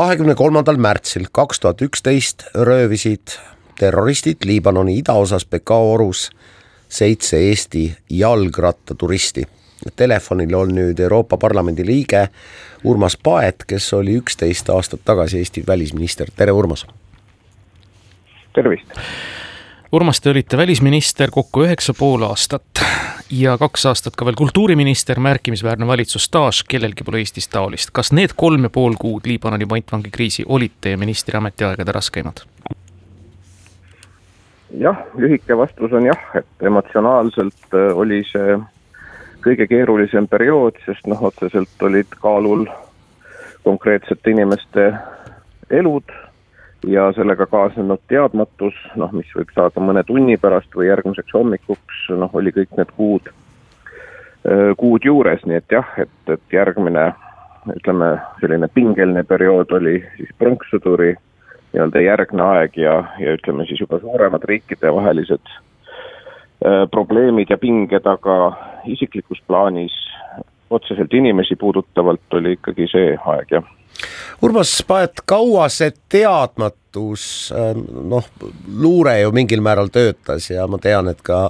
kahekümne 0.00 0.34
kolmandal 0.34 0.78
märtsil 0.80 1.26
kaks 1.32 1.60
tuhat 1.60 1.82
üksteist 1.82 2.46
röövisid 2.54 3.34
terroristid 3.78 4.46
Liibanoni 4.48 4.94
idaosas 4.98 5.44
Bekao 5.46 5.92
orus 5.92 6.30
seitse 6.88 7.36
Eesti 7.36 7.82
jalgrattaturisti. 8.10 9.44
Telefonil 9.96 10.54
on 10.56 10.72
nüüd 10.72 11.02
Euroopa 11.04 11.36
Parlamendi 11.36 11.84
liige 11.86 12.22
Urmas 12.84 13.18
Paet, 13.20 13.66
kes 13.68 13.92
oli 13.92 14.16
üksteist 14.22 14.72
aastat 14.72 15.04
tagasi 15.04 15.38
Eesti 15.38 15.64
välisminister, 15.68 16.32
tere 16.36 16.52
Urmas! 16.52 16.86
tervist! 18.54 18.96
Urmas, 19.92 20.20
te 20.20 20.30
olite 20.30 20.56
välisminister 20.56 21.30
kokku 21.30 21.66
üheksa 21.68 21.92
pool 21.98 22.24
aastat 22.24 22.86
ja 23.30 23.58
kaks 23.58 23.86
aastat 23.86 24.16
ka 24.16 24.24
veel 24.26 24.34
kultuuriminister, 24.38 25.20
märkimisväärne 25.20 25.86
valitsusstaaž, 25.86 26.64
kellelgi 26.68 27.04
pole 27.04 27.18
Eestis 27.22 27.48
taolist. 27.48 27.90
kas 27.92 28.12
need 28.12 28.34
kolm 28.36 28.62
ja 28.62 28.70
pool 28.70 28.94
kuud 28.98 29.26
Liibanoni 29.26 29.66
pantvangikriisi 29.66 30.44
olid 30.48 30.72
teie 30.80 30.96
ministri 30.96 31.36
ametiaegade 31.36 31.92
raskeimad? 31.92 32.42
jah, 34.78 34.98
lühike 35.18 35.56
vastus 35.56 35.92
on 35.92 36.06
jah, 36.06 36.20
et 36.34 36.66
emotsionaalselt 36.66 37.74
äh, 37.74 37.96
oli 37.96 38.22
see 38.32 38.58
kõige 39.44 39.66
keerulisem 39.66 40.28
periood, 40.28 40.76
sest 40.86 41.06
noh, 41.06 41.22
otseselt 41.22 41.82
olid 41.82 42.10
kaalul 42.20 42.66
konkreetsete 43.64 44.30
inimeste 44.30 44.92
elud 45.70 46.12
ja 46.86 47.10
sellega 47.12 47.46
kaasnenud 47.46 48.00
teadmatus, 48.08 48.76
noh, 48.96 49.12
mis 49.12 49.28
võib 49.36 49.52
saada 49.54 49.82
mõne 49.84 50.04
tunni 50.08 50.36
pärast 50.40 50.74
või 50.76 50.88
järgmiseks 50.88 51.34
hommikuks, 51.36 52.04
noh, 52.16 52.30
oli 52.34 52.52
kõik 52.56 52.76
need 52.78 52.92
kuud, 52.96 53.32
kuud 54.80 55.04
juures, 55.04 55.42
nii 55.44 55.58
et 55.60 55.76
jah, 55.76 55.88
et, 56.00 56.14
et 56.32 56.54
järgmine 56.54 57.10
ütleme, 57.76 58.14
selline 58.40 58.68
pingeline 58.72 59.24
periood 59.28 59.72
oli 59.76 59.98
siis 60.16 60.30
pronkssõduri 60.40 61.12
nii-öelda 61.72 62.02
järgne 62.02 62.46
aeg 62.46 62.78
ja, 62.80 62.94
ja 63.20 63.34
ütleme 63.36 63.66
siis 63.68 63.82
juba 63.84 64.00
suuremad 64.00 64.44
riikidevahelised 64.48 65.52
probleemid 66.90 67.50
ja 67.50 67.58
pinged, 67.58 68.06
aga 68.06 68.36
isiklikus 68.88 69.40
plaanis 69.46 69.94
otseselt 70.70 71.12
inimesi 71.14 71.56
puudutavalt 71.56 72.34
oli 72.38 72.56
ikkagi 72.58 72.88
see 72.90 73.14
aeg, 73.16 73.54
jah. 73.56 73.68
Urmas 74.42 74.72
Paet, 74.86 75.22
kaua 75.28 75.68
see 75.72 75.92
teadmatus, 76.12 77.24
äh, 77.56 77.74
noh, 77.76 78.30
luure 78.80 79.18
ju 79.20 79.34
mingil 79.36 79.64
määral 79.64 79.92
töötas 79.92 80.50
ja 80.50 80.66
ma 80.70 80.80
tean, 80.82 81.10
et 81.12 81.20
ka, 81.26 81.48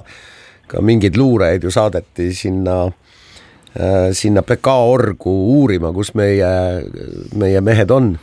ka 0.67 0.83
mingeid 0.83 1.17
luureid 1.19 1.63
ju 1.63 1.71
saadeti 1.71 2.31
sinna 2.35 2.83
äh, 2.87 4.11
sinna 4.17 4.43
PK 4.43 4.75
orgu 4.91 5.33
uurima, 5.57 5.93
kus 5.95 6.13
meie, 6.19 6.51
meie 7.35 7.61
mehed 7.61 7.91
on 7.91 8.15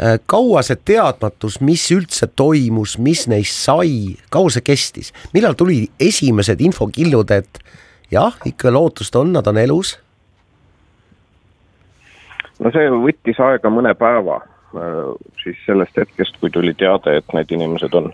Äh, 0.00 0.16
kaua 0.26 0.62
see 0.64 0.78
teadmatus, 0.88 1.58
mis 1.60 1.84
üldse 1.92 2.26
toimus, 2.32 2.96
mis 2.98 3.26
neist 3.28 3.58
sai, 3.66 4.16
kaua 4.32 4.50
see 4.50 4.64
kestis, 4.64 5.12
millal 5.34 5.54
tuli 5.58 5.84
esimesed 6.00 6.62
infokillud, 6.64 7.30
et 7.36 7.60
jah, 8.10 8.38
ikka 8.48 8.72
lootust 8.72 9.14
on, 9.20 9.34
nad 9.36 9.46
on 9.46 9.60
elus? 9.60 9.98
No 12.60 12.72
see 12.74 12.88
võttis 13.04 13.40
aega 13.42 13.70
mõne 13.72 13.94
päeva, 13.98 14.40
äh, 14.76 15.12
siis 15.42 15.60
sellest 15.66 15.96
hetkest, 15.98 16.38
kui 16.40 16.50
tuli 16.50 16.74
teade, 16.78 17.18
et 17.20 17.36
need 17.36 17.54
inimesed 17.58 17.94
on 17.98 18.10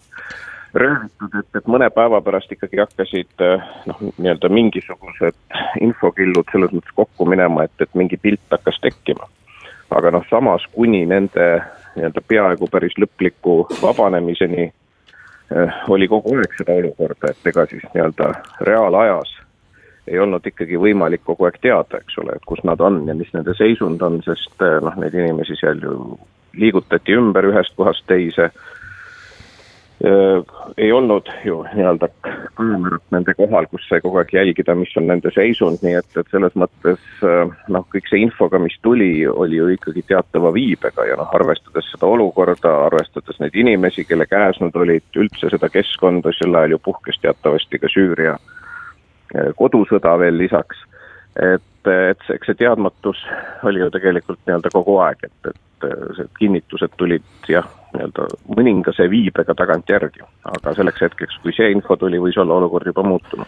röövitud, 0.74 1.38
et, 1.40 1.48
et 1.56 1.70
mõne 1.70 1.88
päeva 1.94 2.20
pärast 2.24 2.52
ikkagi 2.52 2.82
hakkasid 2.82 3.44
äh, 3.44 3.66
noh, 3.88 4.04
nii-öelda 4.18 4.50
mingisugused 4.52 5.58
infokillud 5.80 6.52
selles 6.52 6.74
mõttes 6.76 6.94
kokku 6.94 7.28
minema, 7.28 7.66
et, 7.68 7.74
et 7.80 7.98
mingi 7.98 8.20
pilt 8.20 8.44
hakkas 8.52 8.80
tekkima. 8.84 9.28
Aga 9.94 10.12
noh, 10.12 10.24
samas 10.28 10.66
kuni 10.74 11.06
nende 11.08 11.48
nii-öelda 11.98 12.22
peaaegu 12.28 12.68
päris 12.70 12.94
lõpliku 13.00 13.62
vabanemiseni 13.82 14.68
eh, 14.68 15.82
oli 15.88 16.08
kogu 16.08 16.36
aeg 16.36 16.54
seda 16.58 16.76
olukorda, 16.78 17.32
et 17.32 17.50
ega 17.50 17.66
siis 17.70 17.84
nii-öelda 17.94 18.32
reaalajas 18.68 19.37
ei 20.08 20.18
olnud 20.22 20.46
ikkagi 20.46 20.78
võimalik 20.80 21.24
kogu 21.26 21.48
aeg 21.48 21.60
teada, 21.62 22.00
eks 22.00 22.18
ole, 22.22 22.36
et 22.36 22.48
kus 22.48 22.62
nad 22.66 22.80
on 22.80 23.02
ja 23.08 23.14
mis 23.18 23.30
nende 23.34 23.54
seisund 23.58 24.02
on, 24.02 24.20
sest 24.26 24.64
eh, 24.64 24.80
noh, 24.84 24.96
neid 25.00 25.14
inimesi 25.14 25.58
seal 25.60 25.80
ju 25.84 26.00
liigutati 26.58 27.16
ümber 27.18 27.46
ühest 27.50 27.76
kohast 27.76 28.06
teise. 28.08 28.50
Äh, 29.98 30.42
ei 30.78 30.92
olnud 30.94 31.26
ju 31.44 31.64
nii-öelda 31.74 32.06
kaamerat 32.22 33.02
nende 33.10 33.34
kohal, 33.34 33.66
kus 33.66 33.82
sai 33.88 33.98
kogu 34.00 34.20
aeg 34.20 34.30
jälgida, 34.30 34.76
mis 34.78 34.92
on 34.96 35.08
nende 35.10 35.32
seisund, 35.34 35.82
nii 35.82 35.96
et, 35.98 36.10
et 36.20 36.30
selles 36.30 36.54
mõttes 36.54 37.02
äh, 37.26 37.50
noh, 37.74 37.86
kõik 37.90 38.06
see 38.06 38.22
info 38.22 38.46
ka, 38.52 38.60
mis 38.62 38.76
tuli, 38.86 39.10
oli 39.26 39.58
ju 39.58 39.66
ikkagi 39.74 40.04
teatava 40.06 40.52
viibega 40.54 41.08
ja 41.08 41.18
noh, 41.18 41.32
arvestades 41.34 41.90
seda 41.90 42.06
olukorda, 42.06 42.76
arvestades 42.86 43.42
neid 43.42 43.58
inimesi, 43.58 44.06
kelle 44.06 44.28
käes 44.30 44.62
nad 44.62 44.78
olid, 44.78 45.08
üldse 45.18 45.50
seda 45.50 45.70
keskkonda, 45.72 46.30
sel 46.38 46.54
ajal 46.54 46.76
ju 46.76 46.84
puhkes 46.90 47.18
teatavasti 47.24 47.82
ka 47.82 47.90
Süüria 47.90 48.38
kodusõda 49.56 50.14
veel 50.18 50.38
lisaks. 50.38 50.84
et, 51.38 51.90
et 52.10 52.30
eks 52.34 52.50
see 52.50 52.58
teadmatus 52.58 53.20
oli 53.68 53.80
ju 53.80 53.90
tegelikult 53.94 54.40
nii-öelda 54.46 54.70
kogu 54.72 54.96
aeg, 55.04 55.20
et, 55.28 55.50
et 55.52 55.86
see 56.16 56.30
kinnitused 56.38 56.96
tulid 56.96 57.26
jah 57.48 57.68
nii-öelda 57.94 58.26
mõningase 58.56 59.08
viibega 59.10 59.54
tagantjärgi, 59.54 60.24
aga 60.44 60.74
selleks 60.74 61.04
hetkeks, 61.06 61.38
kui 61.42 61.54
see 61.56 61.70
info 61.72 61.96
tuli, 61.96 62.20
võis 62.20 62.38
olla 62.40 62.58
olukord 62.58 62.86
juba 62.86 63.04
muutunud. 63.06 63.46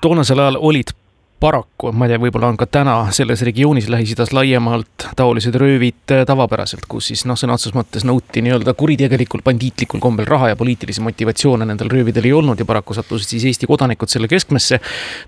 toonasel 0.00 0.38
ajal 0.38 0.58
olid 0.60 0.92
paraku, 1.40 1.88
ma 1.96 2.04
ei 2.04 2.12
tea, 2.12 2.20
võib-olla 2.20 2.50
on 2.52 2.56
ka 2.60 2.66
täna 2.68 2.94
selles 3.16 3.40
regioonis 3.46 3.86
Lähis-Idas 3.88 4.34
laiemalt 4.36 5.06
taolised 5.16 5.54
röövid 5.56 6.12
äh, 6.12 6.24
tavapäraselt, 6.28 6.84
kus 6.88 7.06
siis 7.08 7.22
noh, 7.28 7.38
sõna 7.40 7.56
otseses 7.56 7.72
mõttes 7.74 8.04
nõuti 8.04 8.42
nii-öelda 8.44 8.74
kuritegelikul, 8.76 9.40
bandiitlikul 9.44 10.02
kombel 10.04 10.28
raha 10.28 10.50
ja 10.52 10.58
poliitilisi 10.60 11.00
motivatsioone 11.00 11.64
nendel 11.64 11.88
röövidel 11.92 12.28
ei 12.28 12.34
olnud 12.36 12.60
ja 12.60 12.66
paraku 12.68 12.94
sattusid 12.96 13.32
siis 13.32 13.46
Eesti 13.48 13.68
kodanikud 13.70 14.12
selle 14.12 14.28
keskmesse. 14.28 14.80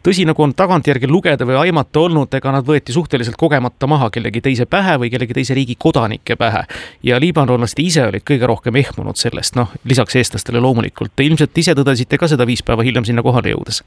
tõsi, 0.05 0.27
nagu 0.29 0.45
on 0.45 0.53
tagantjärgi 0.55 1.09
lugeda 1.09 1.49
või 1.49 1.57
aimata 1.63 2.05
olnud, 2.05 2.35
ega 2.37 2.53
nad 2.53 2.69
võeti 2.69 2.93
suhteliselt 2.93 3.39
kogemata 3.41 3.89
maha 3.89 4.11
kellegi 4.13 4.43
teise 4.45 4.67
pähe 4.67 4.99
või 5.01 5.09
kellegi 5.11 5.39
teise 5.41 5.57
riigi 5.57 5.79
kodanike 5.79 6.37
pähe. 6.37 6.67
ja 7.03 7.21
liibanonlased 7.21 7.81
ise 7.81 8.05
olid 8.11 8.27
kõige 8.29 8.51
rohkem 8.51 8.77
ehmunud 8.77 9.17
sellest, 9.17 9.57
noh, 9.57 9.73
lisaks 9.85 10.17
eestlastele 10.21 10.61
loomulikult. 10.61 11.17
Te 11.17 11.25
ilmselt 11.25 11.57
ise 11.59 11.73
tõdesite 11.73 12.21
ka 12.21 12.29
seda 12.29 12.47
viis 12.47 12.63
päeva 12.63 12.85
hiljem 12.85 13.09
sinna 13.09 13.25
kohale 13.25 13.57
jõudes. 13.57 13.81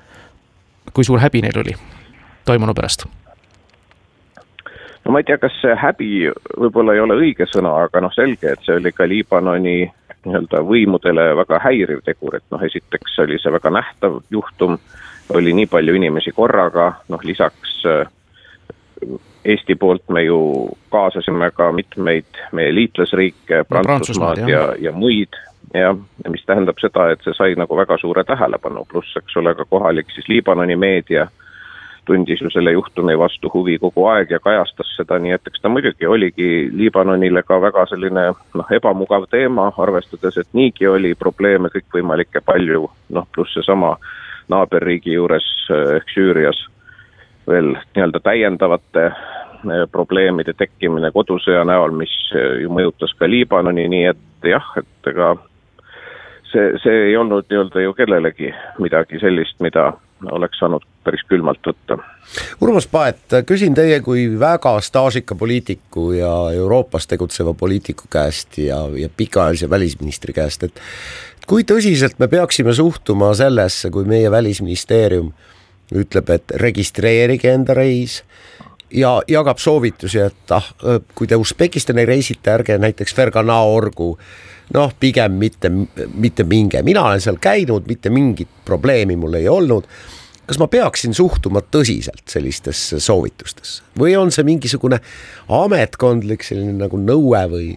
kui 0.94 1.04
suur 1.04 1.22
häbi 1.22 1.42
neil 1.46 1.62
oli? 1.62 1.78
Toimunu 2.46 2.74
pärast? 2.74 3.06
no 5.06 5.12
ma 5.12 5.22
ei 5.22 5.28
tea, 5.28 5.38
kas 5.38 5.54
see 5.62 5.76
häbi 5.78 6.10
võib-olla 6.58 6.96
ei 6.96 7.04
ole 7.04 7.18
õige 7.22 7.48
sõna, 7.50 7.76
aga 7.86 8.02
noh, 8.02 8.14
selge, 8.16 8.56
et 8.56 8.66
see 8.66 8.80
oli 8.80 8.92
ka 8.96 9.08
Liibanoni 9.08 9.78
nii-öelda 10.26 10.62
võimudele 10.66 11.30
väga 11.38 11.60
häiriv 11.62 12.02
tegur, 12.06 12.40
et 12.40 12.46
noh, 12.52 12.62
esiteks 12.66 13.20
oli 13.22 13.38
see 13.42 13.54
väga 13.54 13.72
nähtav 13.78 14.20
juhtum, 14.34 14.80
oli 15.38 15.54
nii 15.54 15.70
palju 15.70 15.96
inimesi 15.98 16.34
korraga, 16.34 16.92
noh 17.10 17.24
lisaks 17.24 17.80
äh, 17.90 18.06
Eesti 19.46 19.76
poolt 19.78 20.08
me 20.10 20.24
ju 20.24 20.38
kaasasime 20.90 21.52
ka 21.54 21.68
mitmeid 21.72 22.40
meie 22.58 22.72
liitlasriike, 22.74 23.60
Prantsusmaad 23.70 24.42
ja, 24.50 24.64
ja 24.82 24.92
muid, 24.92 25.38
jah, 25.74 25.94
ja 26.24 26.32
mis 26.34 26.42
tähendab 26.48 26.82
seda, 26.82 27.12
et 27.14 27.22
see 27.22 27.36
sai 27.38 27.54
nagu 27.60 27.78
väga 27.78 28.00
suure 28.02 28.24
tähelepanu, 28.26 28.88
pluss 28.90 29.14
eks 29.20 29.38
ole 29.38 29.54
ka 29.54 29.68
kohalik 29.70 30.10
siis 30.16 30.32
Liibanoni 30.32 30.80
meedia 30.80 31.28
tundis 32.06 32.42
ju 32.42 32.50
selle 32.54 32.72
juhtumi 32.76 33.18
vastu 33.20 33.50
huvi 33.54 33.78
kogu 33.82 34.06
aeg 34.12 34.32
ja 34.32 34.40
kajastas 34.40 34.92
seda, 34.98 35.18
nii 35.20 35.36
et 35.36 35.48
eks 35.48 35.62
ta 35.62 35.70
muidugi 35.70 36.08
oligi 36.08 36.50
Liibanonile 36.74 37.44
ka 37.44 37.60
väga 37.62 37.86
selline 37.92 38.28
noh, 38.32 38.72
ebamugav 38.78 39.28
teema, 39.32 39.72
arvestades, 39.78 40.38
et 40.38 40.54
niigi 40.54 40.88
oli 40.88 41.16
probleeme 41.16 41.72
kõikvõimalikke 41.74 42.44
palju, 42.46 42.90
noh 43.18 43.28
pluss 43.36 43.58
seesama 43.58 43.96
naaberriigi 44.52 45.16
juures 45.18 45.48
ehk 45.70 46.14
Süürias 46.14 46.62
veel 47.48 47.74
nii-öelda 47.96 48.22
täiendavate 48.24 49.06
eh, 49.06 49.84
probleemide 49.92 50.54
tekkimine 50.58 51.12
kodusõja 51.14 51.66
näol, 51.68 51.94
mis 51.98 52.14
eh, 52.36 52.62
ju 52.64 52.72
mõjutas 52.74 53.14
ka 53.20 53.30
Liibanoni, 53.30 53.88
nii 53.90 54.08
et 54.14 54.50
jah, 54.50 54.72
et 54.82 55.12
ega 55.12 55.36
see, 56.52 56.72
see 56.84 57.04
ei 57.10 57.18
olnud 57.18 57.48
nii-öelda 57.50 57.86
ju 57.86 57.94
kellelegi 57.98 58.54
midagi 58.82 59.22
sellist, 59.22 59.60
mida 59.60 59.92
oleks 60.32 60.60
saanud 60.60 60.84
päris 61.06 61.24
külmalt 61.30 61.62
võtta. 61.66 61.98
Urmas 62.64 62.88
Paet, 62.90 63.38
küsin 63.46 63.76
teie 63.78 64.00
kui 64.06 64.26
väga 64.40 64.74
staažika 64.82 65.38
poliitiku 65.38 66.12
ja 66.18 66.32
Euroopas 66.56 67.08
tegutseva 67.08 67.54
poliitiku 67.54 68.10
käest 68.12 68.58
ja, 68.58 68.82
ja 68.98 69.10
pikaajalise 69.18 69.70
välisministri 69.70 70.34
käest, 70.34 70.64
et 70.64 70.82
kui 71.48 71.64
tõsiselt 71.68 72.18
me 72.20 72.28
peaksime 72.28 72.74
suhtuma 72.74 73.34
sellesse, 73.38 73.92
kui 73.94 74.08
meie 74.10 74.32
välisministeerium 74.32 75.32
ütleb, 75.94 76.30
et 76.34 76.56
registreerige 76.62 77.54
enda 77.54 77.76
reis 77.78 78.24
ja 78.90 79.20
jagab 79.28 79.62
soovitusi, 79.62 80.20
et 80.26 80.56
ah, 80.56 80.68
kui 81.16 81.28
te 81.30 81.38
Usbekistani 81.38 82.06
reisite, 82.06 82.54
ärge 82.54 82.78
näiteks 82.82 83.16
Fergana 83.16 83.62
orgu 83.70 84.16
noh, 84.74 84.94
pigem 85.00 85.40
mitte, 85.40 85.72
mitte 86.16 86.46
minge, 86.48 86.82
mina 86.84 87.06
olen 87.06 87.22
seal 87.22 87.38
käinud, 87.42 87.88
mitte 87.88 88.10
mingit 88.10 88.50
probleemi 88.66 89.16
mul 89.16 89.38
ei 89.40 89.50
olnud. 89.50 89.88
kas 90.46 90.60
ma 90.62 90.68
peaksin 90.70 91.14
suhtuma 91.14 91.64
tõsiselt 91.74 92.28
sellistesse 92.30 93.00
soovitustesse 93.00 93.84
või 94.00 94.14
on 94.18 94.32
see 94.32 94.46
mingisugune 94.46 95.00
ametkondlik 95.50 96.44
selline 96.46 96.76
nagu 96.78 96.98
nõue 97.02 97.42
või, 97.50 97.70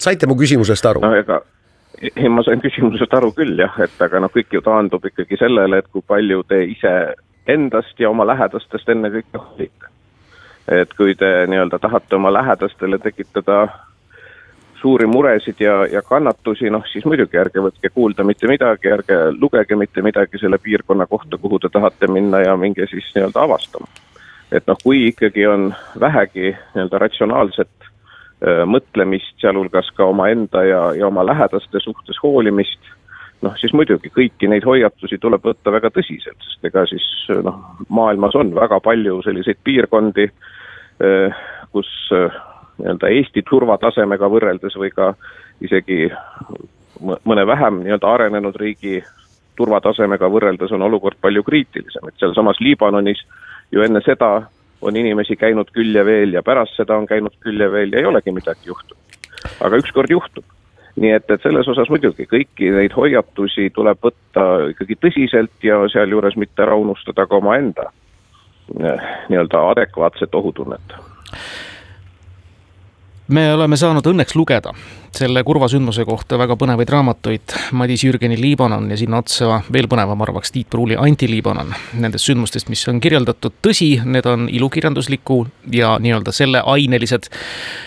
saite 0.00 0.26
mu 0.26 0.36
küsimusest 0.36 0.86
aru? 0.88 1.04
no 1.04 1.12
ega 1.16 1.42
ei, 2.02 2.28
ma 2.28 2.42
sain 2.42 2.62
küsimusest 2.62 3.14
aru 3.14 3.32
küll 3.36 3.60
jah, 3.60 3.76
et 3.84 4.00
aga 4.02 4.22
noh, 4.22 4.32
kõik 4.32 4.52
ju 4.56 4.62
taandub 4.64 5.04
ikkagi 5.06 5.38
sellele, 5.40 5.82
et 5.82 5.88
kui 5.92 6.02
palju 6.06 6.42
te 6.48 6.62
ise 6.64 6.94
endast 7.50 8.00
ja 8.00 8.10
oma 8.10 8.26
lähedastest 8.26 8.88
ennekõike 8.88 9.38
hoolite. 9.38 9.90
et 10.68 10.92
kui 10.94 11.14
te 11.18 11.30
nii-öelda 11.50 11.78
tahate 11.82 12.16
oma 12.16 12.32
lähedastele 12.32 12.98
tekitada 12.98 13.66
suuri 14.82 15.06
muresid 15.06 15.60
ja, 15.60 15.86
ja 15.86 16.02
kannatusi, 16.02 16.70
noh 16.70 16.84
siis 16.90 17.04
muidugi 17.06 17.38
ärge 17.38 17.62
võtke 17.62 17.90
kuulda 17.94 18.24
mitte 18.26 18.50
midagi, 18.50 18.90
ärge 18.90 19.18
lugege 19.38 19.78
mitte 19.78 20.02
midagi 20.02 20.40
selle 20.42 20.58
piirkonna 20.62 21.06
kohta, 21.06 21.38
kuhu 21.38 21.60
te 21.62 21.70
tahate 21.72 22.10
minna 22.10 22.42
ja 22.42 22.56
minge 22.58 22.86
siis 22.90 23.12
nii-öelda 23.14 23.46
avastama. 23.46 23.86
et 24.52 24.66
noh, 24.66 24.76
kui 24.82 25.06
ikkagi 25.08 25.46
on 25.46 25.70
vähegi 26.00 26.50
nii-öelda 26.50 26.98
ratsionaalset 26.98 27.86
öö, 28.42 28.66
mõtlemist, 28.66 29.38
sealhulgas 29.40 29.90
ka 29.96 30.10
omaenda 30.10 30.64
ja, 30.66 30.82
ja 30.98 31.06
oma 31.06 31.24
lähedaste 31.26 31.80
suhtes 31.80 32.18
hoolimist, 32.22 32.92
noh 33.42 33.56
siis 33.60 33.72
muidugi 33.72 34.10
kõiki 34.10 34.50
neid 34.50 34.66
hoiatusi 34.66 35.18
tuleb 35.18 35.46
võtta 35.46 35.72
väga 35.72 35.94
tõsiselt, 35.94 36.42
sest 36.42 36.70
ega 36.70 36.84
siis 36.90 37.06
noh, 37.46 37.62
maailmas 37.88 38.34
on 38.34 38.54
väga 38.54 38.80
palju 38.82 39.22
selliseid 39.22 39.62
piirkondi, 39.64 40.28
kus 41.72 41.90
nii-öelda 42.78 43.08
Eesti 43.08 43.42
turvatasemega 43.48 44.28
võrreldes 44.30 44.76
või 44.78 44.90
ka 44.94 45.12
isegi 45.60 46.06
mõne 47.00 47.46
vähem 47.46 47.82
nii-öelda 47.82 48.14
arenenud 48.14 48.56
riigi 48.60 49.02
turvatasemega 49.56 50.30
võrreldes 50.32 50.72
on 50.72 50.82
olukord 50.82 51.18
palju 51.20 51.42
kriitilisem, 51.42 52.08
et 52.08 52.18
sealsamas 52.20 52.60
Liibanonis 52.60 53.20
ju 53.72 53.84
enne 53.84 54.00
seda 54.04 54.32
on 54.82 54.96
inimesi 54.96 55.36
käinud 55.36 55.70
küll 55.74 55.94
ja 55.94 56.04
veel 56.04 56.34
ja 56.34 56.42
pärast 56.42 56.76
seda 56.76 56.96
on 56.98 57.06
käinud 57.06 57.36
küll 57.44 57.60
ja 57.60 57.70
veel 57.72 57.92
ja 57.92 58.00
ei 58.00 58.08
olegi 58.08 58.34
midagi 58.34 58.72
juhtunud. 58.72 58.98
aga 59.60 59.76
ükskord 59.76 60.10
juhtub. 60.10 60.44
nii 60.96 61.12
et, 61.12 61.30
et 61.30 61.42
selles 61.42 61.68
osas 61.68 61.88
muidugi 61.88 62.26
kõiki 62.28 62.68
neid 62.74 62.92
hoiatusi 62.92 63.70
tuleb 63.74 63.98
võtta 64.02 64.42
ikkagi 64.74 64.98
tõsiselt 65.00 65.64
ja 65.64 65.78
sealjuures 65.88 66.36
mitte 66.36 66.62
ära 66.62 66.76
unustada 66.76 67.26
ka 67.26 67.36
omaenda 67.36 67.88
eh, 68.80 69.08
nii-öelda 69.28 69.62
adekvaatset 69.70 70.34
ohutunnet 70.34 71.11
me 73.32 73.46
oleme 73.54 73.76
saanud 73.80 74.06
õnneks 74.12 74.36
lugeda 74.36 74.72
selle 75.12 75.42
kurva 75.44 75.66
sündmuse 75.68 76.06
kohta 76.08 76.38
väga 76.40 76.56
põnevaid 76.56 76.88
raamatuid. 76.88 77.54
Madis 77.76 78.00
Jürgeni 78.06 78.38
Liibanon 78.40 78.86
ja 78.90 78.96
sinna 78.96 79.18
otsa 79.20 79.58
veel 79.72 79.88
põnevam 79.90 80.20
arvaks 80.24 80.54
Tiit 80.54 80.70
Pruuli 80.72 80.96
Anti-Liibanon. 80.96 81.74
Nendest 82.00 82.30
sündmustest, 82.30 82.70
mis 82.72 82.84
on 82.88 83.00
kirjeldatud, 83.02 83.58
tõsi, 83.64 83.90
need 84.08 84.28
on 84.28 84.48
ilukirjandusliku 84.48 85.42
ja 85.76 85.94
nii-öelda 86.00 86.32
selleainelised. 86.32 87.28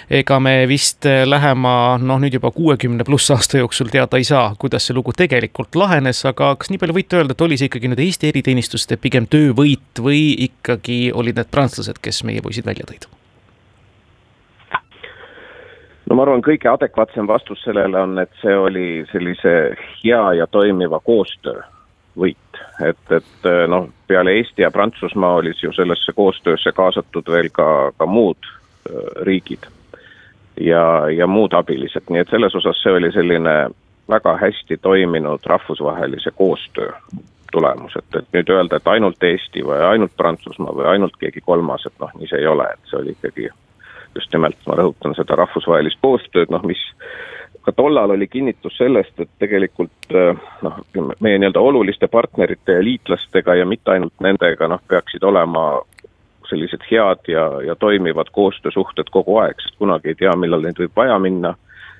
ega 0.09 0.39
me 0.39 0.53
vist 0.69 1.09
lähema 1.25 1.97
noh, 1.97 2.21
nüüd 2.21 2.37
juba 2.37 2.53
kuuekümne 2.53 3.03
pluss 3.03 3.33
aasta 3.33 3.57
jooksul 3.57 3.89
teada 3.89 4.21
ei 4.21 4.23
saa, 4.23 4.53
kuidas 4.61 4.85
see 4.85 4.93
lugu 4.93 5.13
tegelikult 5.17 5.75
lahenes, 5.75 6.21
aga 6.29 6.53
kas 6.61 6.69
nii 6.69 6.81
palju 6.81 6.99
võite 7.01 7.17
öelda, 7.17 7.33
et 7.33 7.41
oli 7.41 7.57
see 7.57 7.71
ikkagi 7.71 7.89
nüüd 7.89 8.05
Eesti 8.05 8.29
eriteenistuste 8.29 9.01
pigem 9.01 9.25
töövõit 9.25 9.97
või 9.97 10.35
ikkagi 10.45 11.09
olid 11.13 11.41
need 11.41 11.49
prantslased, 11.49 12.01
kes 12.01 12.21
meie 12.23 12.45
poisid 12.45 12.69
välja 12.69 12.85
tõid? 12.85 13.09
No 16.09 16.15
ma 16.15 16.25
arvan, 16.25 16.43
kõige 16.45 16.69
adekvaatsem 16.71 17.27
vastus 17.27 17.61
sellele 17.65 18.01
on, 18.01 18.19
et 18.21 18.31
see 18.41 18.57
oli 18.57 18.89
sellise 19.11 19.55
hea 20.03 20.25
ja 20.39 20.47
toimiva 20.47 20.99
koostöö 20.99 21.61
võit, 22.17 22.59
et, 22.85 23.11
et 23.11 23.47
noh, 23.67 23.89
peale 24.07 24.37
Eesti 24.39 24.63
ja 24.63 24.71
Prantsusmaa 24.71 25.41
olid 25.41 25.59
ju 25.63 25.73
sellesse 25.75 26.13
koostöösse 26.15 26.71
kaasatud 26.71 27.27
veel 27.31 27.49
ka, 27.51 27.91
ka 27.97 28.05
muud 28.05 28.51
riigid 29.27 29.67
ja, 30.61 31.09
ja 31.09 31.27
muud 31.27 31.53
abilised, 31.53 32.07
nii 32.09 32.23
et 32.23 32.31
selles 32.31 32.55
osas 32.55 32.79
see 32.83 32.93
oli 32.95 33.11
selline 33.11 33.55
väga 34.09 34.37
hästi 34.37 34.77
toiminud 34.77 35.45
rahvusvahelise 35.45 36.31
koostöö 36.31 36.91
tulemus, 37.51 37.95
et, 37.95 38.15
et 38.19 38.27
nüüd 38.33 38.49
öelda, 38.51 38.77
et 38.77 38.87
ainult 38.87 39.23
Eesti 39.23 39.63
või 39.65 39.81
ainult 39.89 40.15
Prantsusmaa 40.17 40.75
või 40.75 40.89
ainult 40.95 41.15
keegi 41.19 41.41
kolmas, 41.41 41.85
et 41.87 41.95
noh, 41.99 42.11
nii 42.19 42.29
see 42.29 42.41
ei 42.43 42.47
ole, 42.47 42.67
et 42.73 42.89
see 42.91 42.99
oli 42.99 43.15
ikkagi 43.15 43.49
just 44.15 44.33
nimelt 44.33 44.59
ma 44.67 44.77
rõhutan 44.79 45.15
seda 45.17 45.37
rahvusvahelist 45.39 45.99
koostööd, 46.01 46.51
noh 46.53 46.63
mis 46.67 46.81
ka 47.65 47.73
tollal 47.75 48.13
oli 48.13 48.27
kinnitus 48.27 48.77
sellest, 48.77 49.19
et 49.19 49.29
tegelikult 49.41 50.13
äh, 50.13 50.37
noh, 50.65 50.79
meie 51.19 51.39
nii-öelda 51.41 51.59
oluliste 51.59 52.07
partnerite 52.07 52.77
ja 52.77 52.83
liitlastega 52.83 53.55
ja 53.59 53.65
mitte 53.65 53.95
ainult 53.95 54.13
nendega, 54.21 54.69
noh, 54.69 54.81
peaksid 54.87 55.23
olema 55.23 55.65
sellised 56.49 56.85
head 56.91 57.25
ja, 57.27 57.45
ja 57.65 57.75
toimivad 57.75 58.29
koostöösuhted 58.31 59.09
kogu 59.11 59.39
aeg, 59.41 59.61
sest 59.61 59.79
kunagi 59.81 60.13
ei 60.13 60.19
tea, 60.19 60.35
millal 60.37 60.61
neid 60.61 60.77
võib 60.79 60.93
vaja 60.95 61.19
minna. 61.19 61.55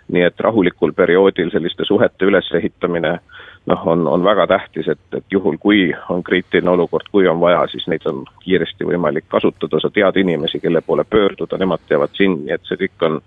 nii 0.06 0.22
et 0.22 0.40
rahulikul 0.40 0.92
perioodil 0.94 1.50
selliste 1.50 1.86
suhete 1.86 2.28
ülesehitamine 2.30 3.14
äh, 3.16 3.46
noh, 3.66 3.88
on, 3.88 4.08
on 4.08 4.24
väga 4.24 4.48
tähtis, 4.48 4.88
et, 4.88 5.00
et 5.18 5.26
juhul, 5.32 5.58
kui 5.60 5.94
on 6.10 6.24
kriitiline 6.24 6.70
olukord, 6.70 7.08
kui 7.12 7.28
on 7.28 7.40
vaja, 7.40 7.66
siis 7.72 7.88
neid 7.88 8.06
on 8.06 8.24
kiiresti 8.44 8.86
võimalik 8.86 9.28
kasutada, 9.30 9.80
sa 9.82 9.90
tead 9.94 10.20
inimesi, 10.22 10.60
kelle 10.60 10.82
poole 10.82 11.04
pöörduda, 11.04 11.58
nemad 11.58 11.84
teavad 11.90 12.14
sind, 12.18 12.46
nii 12.46 12.56
et 12.56 12.68
see 12.70 12.80
kõik 12.86 13.08
on 13.08 13.22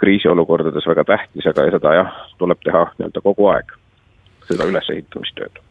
kriisiolukordades 0.00 0.86
väga 0.86 1.04
tähtis, 1.04 1.46
aga 1.46 1.68
seda 1.70 1.94
jah, 1.94 2.16
tuleb 2.38 2.62
teha 2.64 2.86
nii-öelda 2.96 3.22
kogu 3.24 3.50
aeg, 3.52 3.76
seda 4.48 4.66
ülesehitamistööd. 4.68 5.62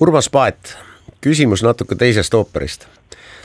Urmas 0.00 0.30
Paet, 0.30 0.76
küsimus 1.20 1.64
natuke 1.66 1.98
teisest 1.98 2.34
ooperist. 2.34 2.86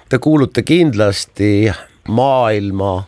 Te 0.10 0.20
kuulute 0.22 0.62
kindlasti 0.62 1.72
maailma 2.08 3.08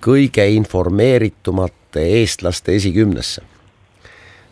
kõige 0.00 0.46
informeeritumate 0.56 2.06
eestlaste 2.20 2.76
esikümnesse 2.78 3.44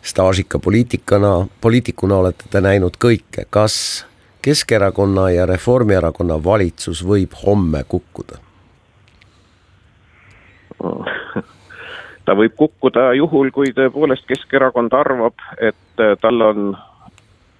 staažika 0.05 0.59
poliitikana, 0.59 1.47
poliitikuna 1.61 2.15
olete 2.15 2.49
te 2.51 2.61
näinud 2.61 2.97
kõike, 3.01 3.47
kas 3.49 4.05
Keskerakonna 4.45 5.29
ja 5.33 5.45
Reformierakonna 5.49 6.37
valitsus 6.43 7.01
võib 7.07 7.33
homme 7.45 7.83
kukkuda? 7.87 8.37
ta 12.25 12.35
võib 12.37 12.53
kukkuda 12.57 13.13
juhul, 13.17 13.49
kui 13.51 13.73
tõepoolest 13.73 14.27
Keskerakond 14.29 14.93
arvab, 14.93 15.41
et 15.57 16.03
tal 16.21 16.41
on 16.41 16.77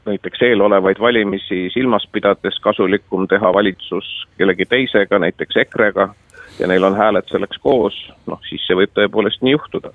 näiteks 0.05 0.41
eelolevaid 0.45 1.01
valimisi 1.01 1.69
silmas 1.73 2.05
pidades 2.11 2.59
kasulikum 2.61 3.25
teha 3.27 3.53
valitsus 3.53 4.27
kellegi 4.37 4.65
teisega, 4.69 5.19
näiteks 5.19 5.57
EKRE-ga, 5.65 6.09
ja 6.59 6.67
neil 6.67 6.83
on 6.83 6.97
hääled 6.97 7.25
selleks 7.31 7.57
koos, 7.57 7.97
noh 8.29 8.41
siis 8.49 8.61
see 8.67 8.77
võib 8.77 8.93
tõepoolest 8.93 9.41
nii 9.41 9.57
juhtuda 9.57 9.93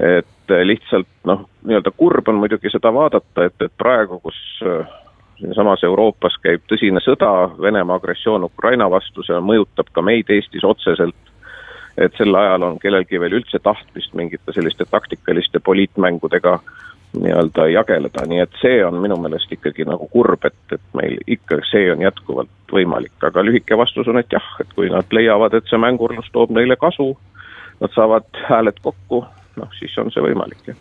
et 0.00 0.54
lihtsalt 0.64 1.08
noh, 1.24 1.46
nii-öelda 1.64 1.90
kurb 1.96 2.28
on 2.28 2.40
muidugi 2.42 2.70
seda 2.70 2.92
vaadata, 2.94 3.46
et, 3.48 3.56
et 3.64 3.72
praegu, 3.78 4.20
kus 4.22 4.38
äh, 4.66 4.88
siinsamas 5.40 5.84
Euroopas 5.84 6.36
käib 6.42 6.64
tõsine 6.70 7.00
sõda, 7.04 7.30
Venemaa 7.60 8.00
agressioon 8.00 8.44
Ukraina 8.44 8.88
vastu, 8.90 9.24
see 9.26 9.38
mõjutab 9.40 9.90
ka 9.92 10.04
meid 10.04 10.30
Eestis 10.32 10.64
otseselt, 10.64 11.16
et 11.96 12.16
sel 12.18 12.34
ajal 12.36 12.62
on 12.62 12.78
kellelgi 12.80 13.20
veel 13.20 13.38
üldse 13.40 13.60
tahtmist 13.62 14.14
mingite 14.14 14.52
selliste 14.52 14.84
taktikaliste 14.90 15.60
poliitmängudega 15.64 16.58
nii-öelda 17.16 17.68
jageleda, 17.72 18.26
nii 18.28 18.42
et 18.44 18.58
see 18.60 18.80
on 18.84 18.98
minu 19.00 19.16
meelest 19.20 19.52
ikkagi 19.52 19.86
nagu 19.88 20.08
kurb, 20.12 20.44
et, 20.44 20.58
et 20.72 20.82
meil 20.98 21.16
ikka 21.26 21.62
see 21.70 21.88
on 21.92 22.02
jätkuvalt 22.04 22.72
võimalik, 22.72 23.16
aga 23.24 23.44
lühike 23.46 23.78
vastus 23.78 24.08
on, 24.12 24.20
et 24.20 24.32
jah, 24.32 24.48
et 24.60 24.72
kui 24.76 24.90
nad 24.92 25.08
leiavad, 25.16 25.54
et 25.56 25.70
see 25.70 25.80
mängurlus 25.80 26.28
toob 26.34 26.52
neile 26.52 26.76
kasu, 26.80 27.14
nad 27.80 27.92
saavad 27.96 28.28
hääled 28.48 28.82
kokku, 28.84 29.24
noh 29.60 29.72
siis 29.78 29.96
on 30.02 30.12
see 30.14 30.24
võimalik, 30.24 30.62
jah 30.68 30.78